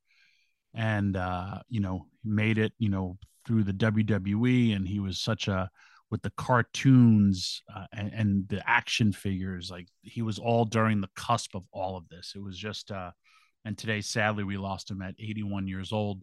and 0.74 1.16
uh, 1.16 1.60
you 1.70 1.80
know, 1.80 2.08
made 2.24 2.58
it, 2.58 2.74
you 2.78 2.90
know, 2.90 3.18
through 3.46 3.64
the 3.64 3.74
WWE, 3.74 4.76
and 4.76 4.88
he 4.88 5.00
was 5.00 5.20
such 5.20 5.48
a 5.48 5.70
with 6.12 6.22
the 6.22 6.32
cartoons 6.32 7.64
uh, 7.76 7.86
and, 7.92 8.14
and, 8.14 8.48
the 8.48 8.62
action 8.70 9.12
figures. 9.12 9.72
Like 9.72 9.88
he 10.02 10.22
was 10.22 10.38
all 10.38 10.66
during 10.66 11.02
the 11.02 11.10
cusp 11.16 11.56
of 11.56 11.64
all 11.72 11.98
of 11.98 12.08
this. 12.10 12.34
It 12.36 12.44
was 12.44 12.58
just, 12.58 12.92
uh, 12.92 13.12
and 13.66 13.78
today, 13.78 14.02
sadly, 14.02 14.44
we 14.44 14.58
lost 14.58 14.92
him 14.92 15.02
at 15.02 15.16
81 15.20 15.68
years 15.68 15.92
old. 15.92 16.22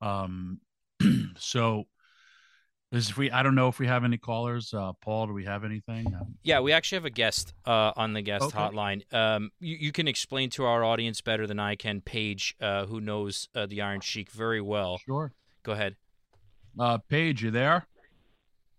Um, 0.00 0.60
so 1.36 1.84
this 2.92 3.08
if 3.08 3.16
we, 3.16 3.30
I 3.30 3.42
don't 3.42 3.54
know 3.54 3.68
if 3.68 3.78
we 3.78 3.86
have 3.86 4.04
any 4.04 4.18
callers. 4.18 4.74
Uh, 4.74 4.92
Paul, 5.00 5.26
do 5.26 5.32
we 5.32 5.46
have 5.46 5.64
anything? 5.64 6.06
Um, 6.08 6.34
yeah, 6.42 6.60
we 6.60 6.72
actually 6.72 6.96
have 6.96 7.06
a 7.06 7.10
guest 7.10 7.54
uh, 7.64 7.92
on 7.96 8.12
the 8.12 8.20
guest 8.20 8.44
okay. 8.44 8.58
hotline. 8.58 9.02
Um, 9.14 9.50
you, 9.60 9.76
you, 9.80 9.92
can 9.92 10.06
explain 10.06 10.50
to 10.50 10.64
our 10.64 10.84
audience 10.84 11.22
better 11.22 11.46
than 11.46 11.58
I 11.58 11.74
can. 11.74 12.02
Page, 12.02 12.54
uh, 12.60 12.84
who 12.84 13.00
knows 13.00 13.48
uh, 13.54 13.64
the 13.64 13.80
Iron 13.80 14.02
Sheik 14.02 14.30
very 14.30 14.60
well. 14.60 14.98
Sure. 14.98 15.32
Go 15.62 15.72
ahead. 15.72 15.96
Uh, 16.78 16.98
Page, 16.98 17.42
you 17.42 17.50
there? 17.50 17.86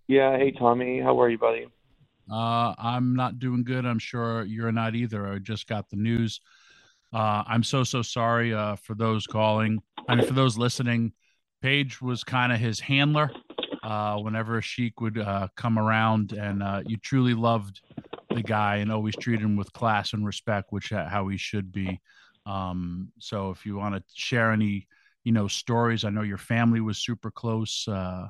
Yeah. 0.08 0.38
Hey, 0.38 0.52
Tommy. 0.52 1.00
How 1.00 1.20
are 1.22 1.30
you, 1.30 1.38
buddy? 1.38 1.68
Uh, 2.30 2.74
I'm 2.78 3.16
not 3.16 3.40
doing 3.40 3.64
good. 3.64 3.86
I'm 3.86 4.00
sure 4.00 4.44
you're 4.44 4.72
not 4.72 4.96
either. 4.96 5.28
I 5.28 5.40
just 5.40 5.68
got 5.68 5.90
the 5.90 5.98
news. 5.98 6.42
Uh, 7.14 7.44
I'm 7.48 7.64
so 7.64 7.84
so 7.84 8.02
sorry 8.02 8.54
uh, 8.54 8.76
for 8.76 8.96
those 8.96 9.28
calling. 9.28 9.82
Mean, 10.10 10.26
for 10.26 10.34
those 10.34 10.58
listening. 10.58 11.14
Page 11.62 12.02
was 12.02 12.26
kind 12.26 12.52
of 12.52 12.60
his 12.60 12.82
handler 12.82 13.32
uh, 13.84 14.18
whenever 14.18 14.62
Sheik 14.62 15.00
would 15.00 15.18
uh, 15.18 15.48
come 15.56 15.80
around, 15.80 16.34
and 16.34 16.62
uh, 16.62 16.82
you 16.86 16.98
truly 16.98 17.34
loved 17.34 17.80
the 18.36 18.44
guy 18.44 18.78
and 18.78 18.92
always 18.92 19.16
treated 19.16 19.46
him 19.46 19.56
with 19.56 19.72
class 19.72 20.12
and 20.12 20.26
respect, 20.26 20.74
which 20.74 20.90
how 20.90 21.30
he 21.30 21.38
should 21.38 21.72
be. 21.72 22.02
Um, 22.46 23.14
so, 23.20 23.52
if 23.52 23.66
you 23.66 23.78
want 23.78 23.96
to 23.96 24.04
share 24.14 24.52
any, 24.52 24.88
you 25.24 25.32
know, 25.32 25.48
stories, 25.48 26.04
I 26.04 26.10
know 26.10 26.24
your 26.24 26.38
family 26.38 26.82
was 26.82 26.98
super 26.98 27.32
close. 27.32 27.88
Uh, 27.88 28.28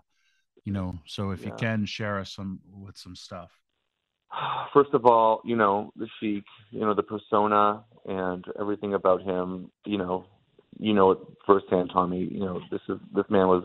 you 0.64 0.74
know, 0.74 0.98
so 1.06 1.32
if 1.32 1.42
yeah. 1.42 1.48
you 1.48 1.54
can 1.56 1.86
share 1.86 2.20
us 2.20 2.32
some 2.32 2.60
with 2.74 2.98
some 2.98 3.16
stuff. 3.16 3.52
First 4.74 4.94
of 4.94 5.06
all, 5.06 5.42
you 5.44 5.56
know, 5.56 5.92
the 5.96 6.08
Sheik, 6.20 6.46
you 6.72 6.82
know, 6.82 6.94
the 6.94 7.04
persona 7.04 7.84
and 8.06 8.44
everything 8.60 8.94
about 8.94 9.22
him, 9.22 9.72
you 9.86 9.98
know, 9.98 10.26
you 10.80 10.94
know 10.94 11.12
it 11.12 11.20
firsthand, 11.46 11.92
Tommy. 11.94 12.28
You 12.32 12.40
know, 12.40 12.62
this 12.72 12.82
is 12.90 12.98
this 13.14 13.26
man 13.30 13.48
was 13.48 13.64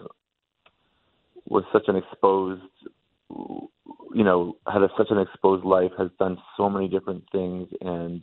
was 1.47 1.65
such 1.73 1.85
an 1.89 1.97
exposed, 1.97 2.63
you 3.31 4.25
know, 4.25 4.57
had 4.67 4.83
a, 4.83 4.89
such 4.97 5.09
an 5.11 5.19
exposed 5.19 5.65
life, 5.65 5.93
has 5.97 6.11
done 6.19 6.39
so 6.57 6.69
many 6.69 6.89
different 6.89 7.25
things, 7.33 7.69
and 7.81 8.23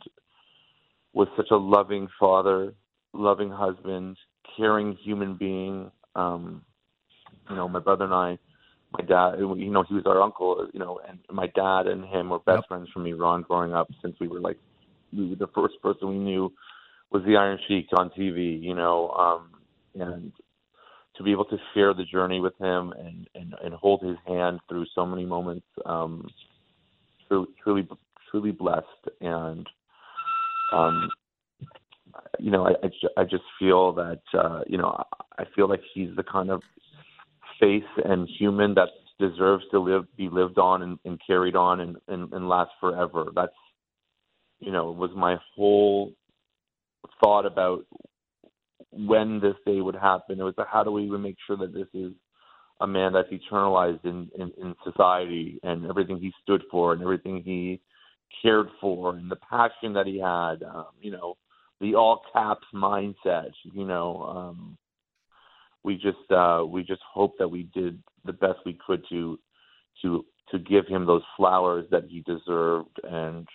was 1.12 1.28
such 1.36 1.50
a 1.50 1.56
loving 1.56 2.08
father, 2.20 2.74
loving 3.12 3.50
husband, 3.50 4.16
caring 4.56 4.96
human 5.02 5.36
being. 5.36 5.90
Um, 6.14 6.62
you 7.50 7.56
know, 7.56 7.68
my 7.68 7.80
brother 7.80 8.04
and 8.04 8.14
I, 8.14 8.38
my 8.92 9.04
dad, 9.04 9.38
you 9.38 9.70
know, 9.70 9.82
he 9.82 9.94
was 9.94 10.04
our 10.06 10.22
uncle, 10.22 10.68
you 10.72 10.80
know, 10.80 11.00
and 11.06 11.18
my 11.30 11.46
dad 11.48 11.86
and 11.86 12.04
him 12.04 12.30
were 12.30 12.38
best 12.38 12.58
yep. 12.58 12.68
friends 12.68 12.88
from 12.92 13.02
me, 13.04 13.12
Ron, 13.12 13.42
growing 13.42 13.74
up 13.74 13.88
since 14.02 14.16
we 14.20 14.28
were 14.28 14.40
like, 14.40 14.58
we 15.12 15.30
were 15.30 15.36
the 15.36 15.48
first 15.54 15.74
person 15.82 16.08
we 16.08 16.18
knew 16.18 16.52
was 17.10 17.22
the 17.24 17.36
Iron 17.36 17.58
Sheik 17.66 17.86
on 17.96 18.10
TV, 18.10 18.60
you 18.60 18.74
know, 18.74 19.10
um, 19.10 19.50
and 20.00 20.32
to 21.16 21.22
be 21.22 21.32
able 21.32 21.44
to 21.46 21.56
share 21.74 21.94
the 21.94 22.04
journey 22.04 22.40
with 22.40 22.56
him 22.58 22.92
and, 22.98 23.28
and, 23.34 23.54
and 23.64 23.74
hold 23.74 24.02
his 24.02 24.16
hand 24.26 24.60
through 24.68 24.86
so 24.94 25.06
many 25.06 25.24
moments, 25.24 25.66
um, 25.84 26.28
truly, 27.28 27.46
truly, 27.62 27.88
truly 28.30 28.50
blessed. 28.50 28.86
And, 29.20 29.66
um, 30.72 31.08
you 32.38 32.50
know, 32.50 32.66
I, 32.66 32.72
I, 32.82 33.20
I 33.22 33.24
just 33.24 33.44
feel 33.58 33.92
that, 33.94 34.20
uh, 34.34 34.62
you 34.66 34.78
know, 34.78 35.02
I 35.38 35.44
feel 35.54 35.68
like 35.68 35.82
he's 35.94 36.14
the 36.16 36.22
kind 36.22 36.50
of 36.50 36.62
face 37.60 37.84
and 38.04 38.28
human 38.38 38.74
that 38.74 38.88
deserves 39.18 39.64
to 39.70 39.78
live, 39.78 40.04
be 40.16 40.28
lived 40.28 40.58
on 40.58 40.82
and, 40.82 40.98
and 41.04 41.20
carried 41.26 41.56
on 41.56 41.80
and, 41.80 41.96
and, 42.08 42.32
and 42.32 42.48
last 42.48 42.70
forever. 42.80 43.26
That's, 43.34 43.52
you 44.60 44.72
know, 44.72 44.90
was 44.90 45.10
my 45.14 45.36
whole 45.54 46.12
thought 47.22 47.46
about 47.46 47.84
when 48.90 49.40
this 49.40 49.54
day 49.66 49.80
would 49.80 49.94
happen. 49.94 50.40
It 50.40 50.42
was 50.42 50.54
how 50.70 50.84
do 50.84 50.90
we 50.90 51.04
even 51.04 51.22
make 51.22 51.36
sure 51.46 51.56
that 51.56 51.72
this 51.72 51.88
is 51.94 52.12
a 52.80 52.86
man 52.86 53.12
that's 53.12 53.28
eternalized 53.30 54.04
in, 54.04 54.28
in, 54.38 54.52
in 54.60 54.74
society 54.84 55.58
and 55.62 55.86
everything 55.86 56.18
he 56.18 56.32
stood 56.42 56.62
for 56.70 56.92
and 56.92 57.02
everything 57.02 57.42
he 57.42 57.80
cared 58.42 58.68
for 58.80 59.14
and 59.14 59.30
the 59.30 59.36
passion 59.36 59.94
that 59.94 60.06
he 60.06 60.18
had, 60.18 60.62
um, 60.62 60.86
you 61.00 61.10
know, 61.10 61.36
the 61.80 61.94
all 61.94 62.22
caps 62.32 62.66
mindset, 62.74 63.50
you 63.64 63.86
know, 63.86 64.22
um, 64.22 64.76
we 65.86 65.94
just, 65.94 66.30
uh, 66.30 66.62
we 66.74 66.82
just 66.82 67.02
hope 67.18 67.34
that 67.38 67.48
we 67.48 67.62
did 67.74 68.02
the 68.24 68.32
best 68.32 68.58
we 68.66 68.78
could 68.86 69.02
to, 69.08 69.38
to, 70.02 70.24
to 70.50 70.58
give 70.58 70.86
him 70.86 71.06
those 71.06 71.22
flowers 71.36 71.86
that 71.90 72.04
he 72.08 72.20
deserved 72.22 73.00
and, 73.04 73.46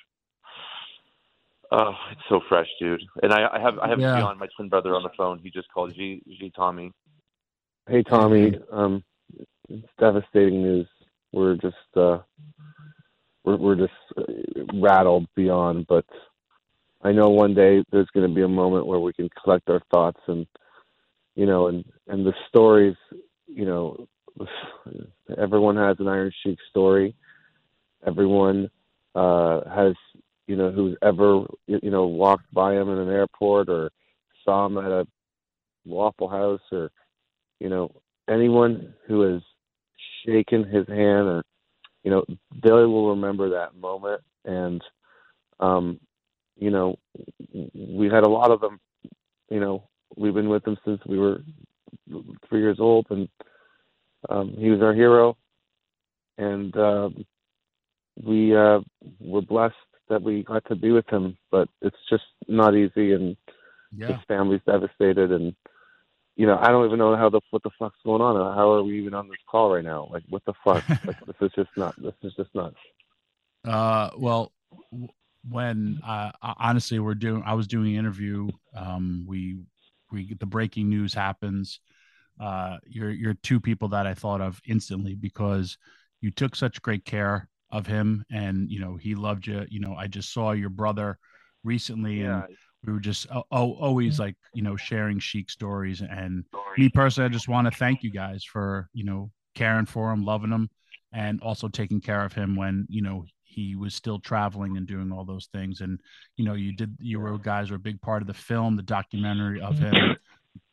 Oh, 1.74 1.94
it's 2.12 2.22
so 2.28 2.42
fresh, 2.50 2.68
dude. 2.82 3.02
And 3.24 3.32
I, 3.32 3.48
I 3.54 3.60
have 3.62 3.80
I 3.80 3.88
have 3.88 4.00
yeah. 4.00 4.20
John, 4.20 4.38
my 4.38 4.48
twin 4.54 4.68
brother, 4.68 4.94
on 4.94 5.04
the 5.04 5.10
phone. 5.16 5.40
He 5.42 5.50
just 5.50 5.72
called 5.74 5.94
G 5.96 6.22
G 6.28 6.52
Tommy. 6.54 6.92
Hey 7.88 8.04
Tommy, 8.04 8.60
um, 8.74 9.02
it's 9.70 9.88
devastating 9.98 10.62
news. 10.62 10.88
We're 11.32 11.56
just 11.56 11.78
uh, 11.96 12.18
we're 13.46 13.56
we're 13.56 13.76
just 13.76 13.94
uh, 14.18 14.24
rattled 14.74 15.28
beyond. 15.34 15.88
But 15.88 16.04
I 17.04 17.14
know 17.14 17.30
one 17.30 17.54
day 17.54 17.86
there's 17.90 18.10
going 18.14 18.28
to 18.28 18.36
be 18.36 18.44
a 18.44 18.50
moment 18.50 18.86
where 18.86 19.00
we 19.00 19.14
can 19.14 19.30
collect 19.42 19.70
our 19.70 19.82
thoughts 19.94 20.20
and 20.28 20.46
you 21.36 21.46
know 21.46 21.68
and 21.68 21.86
and 22.08 22.26
the 22.26 22.34
stories. 22.50 22.96
You 23.48 23.66
know, 23.66 24.08
everyone 25.38 25.76
has 25.76 25.98
an 26.00 26.08
Iron 26.08 26.32
Sheik 26.44 26.58
story. 26.70 27.16
Everyone 28.06 28.70
uh, 29.14 29.62
has 29.70 29.94
you 30.52 30.58
know, 30.58 30.70
who's 30.70 30.98
ever, 31.02 31.46
you 31.68 31.90
know, 31.90 32.08
walked 32.08 32.54
by 32.54 32.74
him 32.74 32.90
in 32.90 32.98
an 32.98 33.10
airport 33.10 33.70
or 33.70 33.90
saw 34.44 34.66
him 34.66 34.78
at 34.78 34.92
a 34.92 35.08
Waffle 35.86 36.28
House 36.28 36.60
or, 36.74 36.92
you 37.62 37.70
know, 37.70 37.90
anyone 38.30 38.94
who 39.08 39.22
has 39.22 39.42
shaken 40.26 40.66
his 40.66 40.86
hand 40.90 41.28
or, 41.30 41.44
you 42.04 42.12
know, 42.12 42.26
they 42.62 42.70
will 42.70 43.12
remember 43.12 43.52
that 43.52 43.78
moment. 43.78 44.22
And, 44.44 44.84
um, 45.62 46.02
you 46.58 46.70
know, 46.70 47.00
we 47.74 48.08
had 48.08 48.26
a 48.26 48.30
lot 48.30 48.52
of 48.52 48.60
them, 48.60 48.78
you 49.50 49.62
know, 49.62 49.88
we've 50.16 50.34
been 50.34 50.50
with 50.50 50.66
him 50.66 50.78
since 50.86 51.02
we 51.06 51.18
were 51.18 51.42
three 52.48 52.62
years 52.62 52.80
old 52.80 53.08
and, 53.10 53.30
um, 54.30 54.56
he 54.58 54.70
was 54.70 54.82
our 54.82 54.94
hero. 54.94 55.38
And, 56.38 56.76
um, 56.78 57.26
we, 58.24 58.56
uh, 58.56 58.80
were 59.20 59.42
blessed 59.42 59.76
that 60.12 60.22
we 60.22 60.44
got 60.44 60.64
to 60.66 60.76
be 60.76 60.92
with 60.92 61.10
him, 61.10 61.38
but 61.50 61.68
it's 61.82 61.98
just 62.10 62.24
not 62.48 62.76
easy, 62.76 63.14
and 63.14 63.36
yeah. 63.96 64.08
his 64.08 64.18
family's 64.28 64.62
devastated, 64.68 65.32
and 65.32 65.56
you 66.36 66.46
know, 66.46 66.58
I 66.60 66.68
don't 66.68 66.86
even 66.86 67.00
know 67.00 67.16
how 67.16 67.30
the 67.30 67.42
what 67.50 67.64
the 67.64 67.72
fuck's 67.80 67.98
going 68.06 68.22
on. 68.22 68.36
How 68.56 68.72
are 68.74 68.84
we 68.84 69.00
even 69.00 69.14
on 69.14 69.28
this 69.28 69.38
call 69.50 69.74
right 69.74 69.84
now? 69.84 70.10
Like, 70.12 70.24
what 70.30 70.44
the 70.46 70.54
fuck? 70.64 70.88
like, 71.06 71.26
this 71.26 71.36
is 71.42 71.52
just 71.56 71.70
not. 71.76 71.96
This 72.02 72.14
is 72.24 72.34
just 72.36 72.54
nuts. 72.54 72.76
Uh, 73.66 74.10
well, 74.18 74.52
when 75.50 76.00
uh, 76.06 76.32
honestly, 76.42 77.00
we're 77.00 77.16
doing. 77.16 77.42
I 77.46 77.54
was 77.54 77.68
doing 77.68 77.94
an 77.94 78.00
interview. 78.00 78.50
Um, 78.76 79.26
we 79.28 79.60
we 80.12 80.26
get 80.26 80.40
the 80.40 80.46
breaking 80.46 80.90
news 80.90 81.14
happens. 81.14 81.80
Uh, 82.40 82.78
you're 82.86 83.12
you're 83.12 83.36
two 83.36 83.60
people 83.60 83.90
that 83.90 84.08
I 84.08 84.14
thought 84.14 84.42
of 84.42 84.60
instantly 84.66 85.16
because 85.16 85.78
you 86.22 86.32
took 86.32 86.56
such 86.56 86.82
great 86.82 87.06
care 87.06 87.50
of 87.72 87.88
him 87.88 88.24
and 88.30 88.70
you 88.70 88.80
know 88.80 88.96
he 88.96 89.16
loved 89.16 89.48
you 89.48 89.66
you 89.70 89.80
know 89.80 89.96
i 89.96 90.08
just 90.08 90.34
saw 90.34 90.52
your 90.52 90.70
brother 90.70 91.18
recently 91.64 92.22
yeah. 92.22 92.44
and 92.44 92.58
we 92.86 92.94
were 92.94 93.00
just 93.00 93.28
oh, 93.32 93.44
always 93.52 94.20
like 94.20 94.36
you 94.54 94.62
know 94.62 94.76
sharing 94.76 95.20
Sheik 95.20 95.50
stories 95.50 96.02
and 96.02 96.44
me 96.78 96.90
personally 96.90 97.30
i 97.30 97.34
just 97.34 97.48
want 97.48 97.72
to 97.72 97.78
thank 97.78 98.04
you 98.04 98.12
guys 98.12 98.44
for 98.44 98.90
you 98.94 99.06
know 99.06 99.32
caring 99.56 99.86
for 99.86 100.12
him 100.12 100.26
loving 100.26 100.52
him 100.52 100.70
and 101.14 101.42
also 101.42 101.68
taking 101.68 102.02
care 102.02 102.24
of 102.24 102.34
him 102.34 102.56
when 102.56 102.86
you 102.90 103.02
know 103.02 103.26
he 103.52 103.76
was 103.76 103.94
still 103.94 104.20
traveling 104.20 104.78
and 104.78 104.88
doing 104.88 105.12
all 105.12 105.26
those 105.26 105.48
things 105.54 105.82
and 105.82 106.00
you 106.38 106.46
know 106.46 106.54
you 106.54 106.74
did 106.74 106.96
you 107.00 107.20
were 107.20 107.38
guys 107.38 107.70
were 107.70 107.78
a 107.78 107.80
big 107.80 108.02
part 108.02 108.22
of 108.22 108.28
the 108.28 108.34
film 108.34 108.76
the 108.76 108.82
documentary 108.82 109.62
of 109.62 109.78
him 109.78 110.16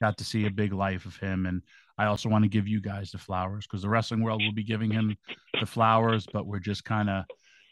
got 0.00 0.16
to 0.16 0.24
see 0.24 0.46
a 0.46 0.50
big 0.50 0.72
life 0.72 1.04
of 1.06 1.16
him 1.16 1.46
and 1.46 1.62
I 1.98 2.06
also 2.06 2.28
want 2.28 2.44
to 2.44 2.48
give 2.48 2.68
you 2.68 2.80
guys 2.80 3.10
the 3.10 3.18
flowers 3.18 3.66
because 3.66 3.82
the 3.82 3.88
wrestling 3.88 4.22
world 4.22 4.40
will 4.42 4.52
be 4.52 4.62
giving 4.62 4.90
him 4.90 5.16
the 5.58 5.66
flowers, 5.66 6.26
but 6.32 6.46
we're 6.46 6.60
just 6.60 6.84
kind 6.84 7.10
of, 7.10 7.24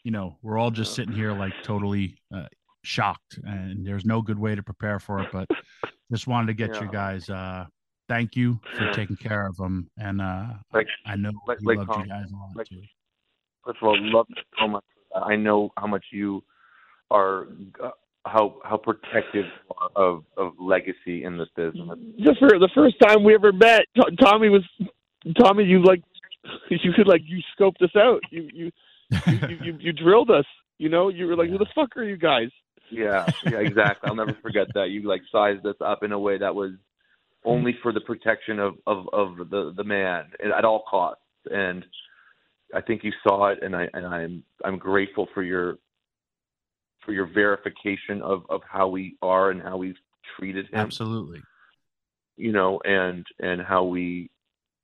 you 0.03 0.11
know, 0.11 0.37
we're 0.41 0.57
all 0.57 0.69
just 0.69 0.93
sitting 0.93 1.15
here 1.15 1.31
like 1.31 1.53
totally 1.63 2.17
uh, 2.35 2.47
shocked, 2.83 3.39
and 3.43 3.87
there's 3.87 4.05
no 4.05 4.21
good 4.21 4.37
way 4.37 4.53
to 4.53 4.61
prepare 4.61 4.99
for 4.99 5.21
it. 5.21 5.29
But 5.31 5.47
just 6.11 6.27
wanted 6.27 6.47
to 6.47 6.53
get 6.53 6.75
yeah. 6.75 6.81
you 6.83 6.91
guys. 6.91 7.29
Uh, 7.29 7.65
thank 8.09 8.35
you 8.35 8.59
for 8.75 8.91
taking 8.91 9.15
care 9.15 9.47
of 9.47 9.55
them, 9.55 9.89
and 9.97 10.21
uh, 10.21 10.47
like, 10.73 10.87
I 11.05 11.15
know 11.15 11.31
like, 11.47 11.59
he 11.61 11.75
loved 11.75 11.89
you 11.97 12.05
guys 12.07 12.29
a 12.29 12.35
lot 12.35 12.49
like, 12.55 12.67
too. 12.67 12.81
First 13.65 13.77
of 13.81 13.87
all, 13.87 13.97
love 13.99 14.27
so 14.59 14.67
much. 14.67 14.83
I 15.15 15.35
know 15.35 15.71
how 15.77 15.87
much 15.87 16.05
you 16.11 16.43
are 17.11 17.47
uh, 17.83 17.91
how 18.25 18.55
how 18.63 18.77
protective 18.77 19.45
of 19.95 20.23
of 20.37 20.53
legacy 20.59 21.23
in 21.23 21.37
this 21.37 21.49
business. 21.55 21.97
The 22.17 22.35
first 22.39 22.55
the 22.59 22.69
first 22.75 22.95
time 23.01 23.23
we 23.23 23.33
ever 23.33 23.51
met, 23.51 23.83
Tommy 24.19 24.49
was 24.49 24.63
Tommy. 25.39 25.63
You 25.63 25.83
like 25.83 26.03
you 26.69 26.91
could 26.95 27.07
like 27.07 27.21
you 27.25 27.41
scoped 27.57 27.81
us 27.81 27.95
out. 27.95 28.21
You 28.31 28.49
you 28.53 28.71
you, 29.27 29.57
you, 29.61 29.77
you 29.79 29.93
drilled 29.93 30.29
us. 30.29 30.45
You 30.77 30.89
know, 30.89 31.09
you 31.09 31.25
were 31.25 31.35
like, 31.35 31.49
"Who 31.49 31.57
the 31.57 31.67
fuck 31.73 31.95
are 31.97 32.03
you 32.03 32.17
guys?" 32.17 32.49
Yeah, 32.89 33.25
yeah, 33.45 33.59
exactly. 33.59 34.09
I'll 34.09 34.15
never 34.15 34.37
forget 34.41 34.67
that. 34.75 34.89
You 34.89 35.07
like 35.07 35.21
sized 35.31 35.65
us 35.65 35.75
up 35.81 36.03
in 36.03 36.11
a 36.11 36.19
way 36.19 36.37
that 36.37 36.53
was 36.53 36.71
only 37.43 37.75
for 37.81 37.91
the 37.91 38.01
protection 38.01 38.59
of 38.59 38.75
of 38.85 39.07
of 39.13 39.49
the 39.49 39.73
the 39.75 39.83
man 39.83 40.25
at 40.55 40.65
all 40.65 40.83
costs. 40.89 41.23
And 41.49 41.85
I 42.73 42.81
think 42.81 43.03
you 43.03 43.11
saw 43.23 43.47
it, 43.47 43.59
and 43.61 43.75
I 43.75 43.87
and 43.93 44.05
I'm 44.05 44.43
I'm 44.63 44.77
grateful 44.77 45.27
for 45.33 45.43
your 45.43 45.77
for 47.05 47.13
your 47.13 47.25
verification 47.25 48.21
of 48.21 48.43
of 48.49 48.61
how 48.69 48.87
we 48.87 49.15
are 49.21 49.51
and 49.51 49.61
how 49.61 49.77
we've 49.77 49.97
treated 50.37 50.65
him. 50.65 50.79
Absolutely. 50.79 51.41
You 52.35 52.51
know, 52.51 52.79
and 52.83 53.25
and 53.39 53.61
how 53.61 53.85
we, 53.85 54.29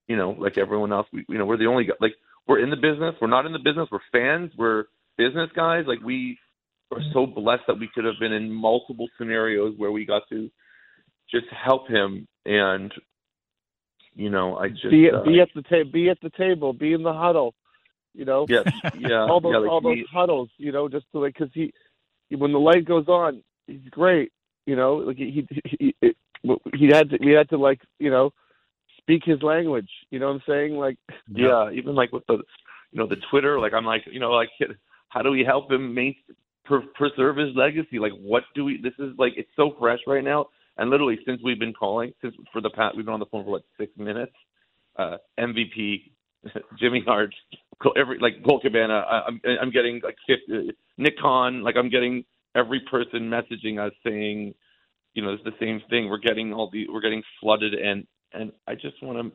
you 0.08 0.16
know, 0.16 0.32
like 0.32 0.58
everyone 0.58 0.94
else, 0.94 1.08
we 1.12 1.26
you 1.28 1.38
know 1.38 1.46
we're 1.46 1.58
the 1.58 1.68
only 1.68 1.90
like 2.00 2.14
we're 2.48 2.60
in 2.60 2.70
the 2.70 2.78
business. 2.78 3.16
We're 3.22 3.28
not 3.28 3.46
in 3.46 3.54
the 3.54 3.60
business. 3.60 3.88
We're 3.92 4.00
fans. 4.12 4.52
We're 4.58 4.86
business 5.18 5.50
guys, 5.56 5.86
like 5.88 6.02
we 6.02 6.38
are 6.92 7.02
so 7.14 7.26
blessed 7.26 7.64
that 7.68 7.80
we 7.80 7.90
could 7.94 8.06
have 8.06 8.16
been 8.20 8.34
in 8.34 8.52
multiple 8.52 9.08
scenarios 9.18 9.74
where 9.78 9.92
we 9.92 10.06
got 10.06 10.24
to 10.30 10.50
just 11.30 11.48
help 11.52 11.88
him 11.88 12.28
and 12.46 12.94
you 14.14 14.30
know 14.30 14.58
i 14.58 14.70
just 14.70 14.92
be, 14.92 15.10
uh, 15.10 15.24
be 15.24 15.40
at 15.40 15.48
the 15.56 15.64
table 15.64 15.92
be 15.92 16.10
at 16.10 16.20
the 16.22 16.30
table 16.38 16.74
be 16.74 16.94
in 16.94 17.02
the 17.02 17.14
huddle 17.14 17.56
you 18.14 18.26
know? 18.26 18.46
Yeah 18.50 18.64
yeah 18.98 19.22
all 19.22 19.40
those 19.42 19.54
yeah, 19.54 19.60
like 19.60 19.70
all 19.70 19.82
those 19.82 19.98
he- 19.98 20.06
huddles 20.12 20.50
you 20.58 20.72
know 20.72 20.88
just 20.90 21.06
to 21.12 21.20
like 21.20 21.34
because 21.38 21.54
he 21.54 21.74
when 22.36 22.52
the 22.52 22.60
light 22.60 22.86
goes 22.86 23.08
on 23.08 23.44
he's 23.68 23.90
great 23.90 24.32
you 24.66 24.76
know? 24.76 24.96
Like 24.96 25.18
he 25.18 25.46
he 25.62 25.94
he, 26.02 26.16
he 26.74 26.88
had 26.88 27.10
to 27.10 27.18
we 27.20 27.32
had 27.32 27.50
to 27.50 27.58
like 27.58 27.82
you 28.00 28.10
know 28.10 28.32
speak 28.98 29.24
his 29.26 29.42
language 29.42 29.90
you 30.10 30.20
know 30.20 30.28
what 30.28 30.36
i'm 30.36 30.44
saying? 30.48 30.76
Like 30.76 30.98
yeah. 31.28 31.70
even 31.72 31.96
like 31.96 32.12
with 32.12 32.26
the 32.28 32.38
you 32.92 33.00
know 33.00 33.08
the 33.08 33.18
twitter 33.32 33.60
like 33.60 33.74
i'm 33.74 33.86
like 33.86 34.04
you 34.06 34.20
know 34.20 34.32
like 34.32 34.50
how 35.10 35.22
do 35.22 35.32
we 35.32 35.44
help 35.44 35.72
him 35.72 35.94
per, 36.66 36.82
preserve 36.96 37.38
his 37.38 37.56
legacy? 37.56 38.00
Like 38.00 38.14
what 38.14 38.44
do 38.56 38.66
we 38.66 38.82
this 38.82 38.94
is 39.00 39.14
like 39.18 39.34
it's 39.38 39.50
so 39.56 39.76
fresh 39.80 40.00
right 40.08 40.24
now. 40.24 40.48
And 40.78 40.90
literally 40.90 41.20
since 41.26 41.40
we've 41.44 41.60
been 41.60 41.74
calling 41.74 42.14
since 42.22 42.36
for 42.52 42.62
the 42.62 42.70
past 42.70 42.96
we've 42.96 43.06
been 43.06 43.14
on 43.14 43.20
the 43.20 43.28
phone 43.28 43.44
for 43.44 43.52
what 43.52 43.64
six 43.80 43.92
minutes 43.98 44.34
uh 44.98 45.18
mvp 45.40 46.12
jimmy 46.80 47.04
hart 47.06 47.34
every 47.96 48.20
like 48.20 48.44
Colt 48.46 48.62
Cabana, 48.62 48.94
I, 48.94 49.24
I'm 49.28 49.42
I'm 49.62 49.72
getting 49.72 50.02
like 50.04 50.16
50, 50.28 50.72
Nick 50.98 51.18
Khan, 51.20 51.64
like 51.64 51.76
I'm 51.78 51.90
getting 51.90 52.26
every 52.56 52.82
person 52.90 53.30
messaging 53.30 53.80
us 53.86 53.94
saying, 54.06 54.54
you 55.14 55.24
know, 55.24 55.34
it's 55.34 55.44
the 55.44 55.54
same 55.60 55.82
thing. 55.90 56.10
We're 56.10 56.18
getting 56.18 56.54
all 56.54 56.70
the 56.72 56.88
we're 56.90 57.02
getting 57.02 57.24
flooded, 57.40 57.74
and 57.74 58.06
and 58.34 58.52
I 58.68 58.76
just 58.76 59.02
want 59.02 59.34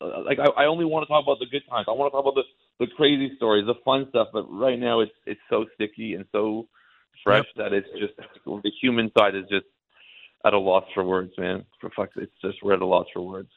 to, 0.00 0.06
uh, 0.06 0.22
like 0.24 0.38
I, 0.38 0.62
I 0.62 0.66
only 0.66 0.84
want 0.84 1.04
to 1.04 1.08
talk 1.08 1.24
about 1.24 1.38
the 1.38 1.46
good 1.46 1.62
times. 1.68 1.86
I 1.88 1.92
want 1.92 2.12
to 2.12 2.16
talk 2.16 2.24
about 2.24 2.34
the 2.34 2.86
the 2.86 2.90
crazy 2.96 3.34
stories, 3.36 3.66
the 3.66 3.74
fun 3.84 4.06
stuff. 4.10 4.28
But 4.32 4.44
right 4.50 4.78
now, 4.78 5.00
it's 5.00 5.12
it's 5.26 5.40
so 5.50 5.66
sticky 5.74 6.14
and 6.14 6.24
so 6.32 6.68
fresh 7.22 7.46
that 7.56 7.72
it's 7.72 7.88
just 7.98 8.14
the 8.46 8.72
human 8.80 9.10
side 9.16 9.34
is 9.34 9.44
just 9.50 9.66
at 10.44 10.54
a 10.54 10.58
loss 10.58 10.84
for 10.94 11.04
words, 11.04 11.32
man. 11.38 11.64
For 11.80 11.90
fuck's, 11.94 12.14
it's 12.16 12.32
just 12.42 12.62
we're 12.62 12.74
at 12.74 12.82
a 12.82 12.86
loss 12.86 13.06
for 13.12 13.22
words. 13.22 13.50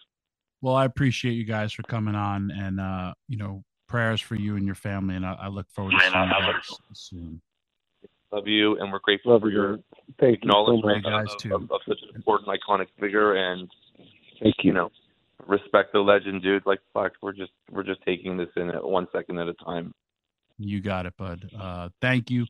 Well, 0.62 0.76
I 0.76 0.86
appreciate 0.86 1.34
you 1.34 1.44
guys 1.44 1.74
for 1.74 1.84
coming 1.84 2.16
on, 2.16 2.52
and 2.52 2.80
uh, 2.80 3.14
you 3.28 3.38
know, 3.38 3.64
prayers 3.94 4.20
for 4.20 4.34
you 4.34 4.56
and 4.56 4.66
your 4.66 4.74
family, 4.74 5.16
and 5.16 5.24
I, 5.24 5.34
I 5.34 5.48
look 5.50 5.70
forward 5.70 5.92
to 5.92 6.00
seeing 6.00 6.14
you 6.14 6.30
guys 6.32 6.80
soon. 6.94 7.42
Love 8.32 8.48
you, 8.48 8.80
and 8.80 8.92
we're 8.92 8.98
grateful 8.98 9.34
love 9.34 9.42
for 9.42 9.50
you 9.50 9.56
your 9.56 9.70
man. 9.74 9.84
thank 10.20 10.40
you 10.44 10.50
so 10.52 11.02
guys, 11.04 11.28
of, 11.30 11.38
too. 11.38 11.54
of, 11.54 11.62
of 11.72 11.82
such 11.88 12.00
an 12.10 12.16
important, 12.16 12.50
iconic 12.50 12.88
figure, 13.00 13.36
and 13.36 13.70
thank 14.42 14.56
you 14.64 14.70
you 14.70 14.74
know, 14.74 14.90
respect 15.46 15.94
the 15.94 16.00
legend, 16.00 16.42
dude. 16.42 16.66
Like 16.66 16.80
fuck, 16.92 17.12
we're 17.22 17.34
just 17.34 17.52
we're 17.70 17.84
just 17.84 18.02
taking 18.04 18.36
this 18.36 18.50
in 18.56 18.72
at 18.72 18.84
one 18.84 19.06
second 19.14 19.38
at 19.38 19.48
a 19.48 19.54
time. 19.54 19.94
You 20.58 20.82
got 20.82 21.06
it, 21.06 21.16
bud. 21.16 21.48
Uh, 21.56 21.90
thank 22.02 22.32
you 22.32 22.48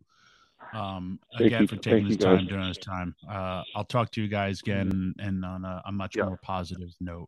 um, 0.72 1.20
Thank 1.38 1.48
again 1.48 1.62
you. 1.64 1.68
for 1.68 1.76
taking 1.76 2.08
Thank 2.08 2.20
this 2.20 2.26
time 2.26 2.46
during 2.48 2.70
this 2.70 2.78
time. 2.78 3.16
Uh, 3.30 3.64
I'll 3.76 3.84
talk 3.84 4.12
to 4.12 4.22
you 4.22 4.30
guys 4.30 4.62
again, 4.62 5.14
and 5.20 5.44
on 5.44 5.66
a, 5.66 5.82
a 5.88 5.92
much 5.92 6.16
Yeah. 6.16 6.24
more 6.24 6.40
positive 6.42 6.94
note. 7.02 7.28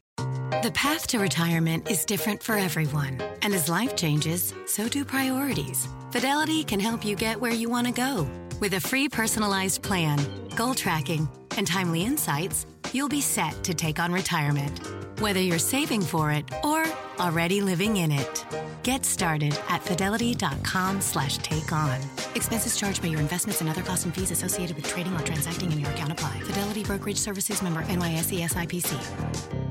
The 0.61 0.71
path 0.75 1.07
to 1.07 1.17
retirement 1.17 1.89
is 1.89 2.05
different 2.05 2.43
for 2.43 2.55
everyone. 2.55 3.19
And 3.41 3.51
as 3.55 3.67
life 3.67 3.95
changes, 3.95 4.53
so 4.67 4.87
do 4.87 5.03
priorities. 5.03 5.87
Fidelity 6.11 6.63
can 6.63 6.79
help 6.79 7.03
you 7.03 7.15
get 7.15 7.41
where 7.41 7.51
you 7.51 7.67
want 7.67 7.87
to 7.87 7.93
go. 7.93 8.29
With 8.59 8.75
a 8.75 8.79
free 8.79 9.09
personalized 9.09 9.81
plan, 9.81 10.19
goal 10.55 10.75
tracking, 10.75 11.27
and 11.57 11.65
timely 11.65 12.03
insights, 12.03 12.67
you'll 12.93 13.09
be 13.09 13.21
set 13.21 13.63
to 13.63 13.73
take 13.73 13.97
on 13.97 14.13
retirement. 14.13 14.79
Whether 15.19 15.39
you're 15.39 15.57
saving 15.57 16.03
for 16.03 16.31
it 16.31 16.45
or 16.63 16.85
already 17.19 17.61
living 17.61 17.97
in 17.97 18.11
it. 18.11 18.45
Get 18.83 19.03
started 19.03 19.59
at 19.67 19.81
fidelity.com 19.81 21.01
slash 21.01 21.39
take 21.39 21.71
on. 21.71 21.99
Expenses 22.35 22.77
charged 22.77 23.01
by 23.01 23.07
your 23.07 23.19
investments 23.19 23.61
and 23.61 23.69
other 23.69 23.81
costs 23.81 24.05
and 24.05 24.13
fees 24.13 24.29
associated 24.29 24.75
with 24.75 24.85
trading 24.85 25.15
or 25.15 25.21
transacting 25.21 25.71
in 25.71 25.79
your 25.79 25.89
account 25.89 26.11
apply. 26.11 26.39
Fidelity 26.41 26.83
Brokerage 26.83 27.17
Services 27.17 27.63
member 27.63 27.81
NYSE 27.85 28.47
SIPC. 28.47 29.70